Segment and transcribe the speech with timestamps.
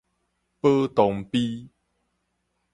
[0.61, 1.69] 保同陂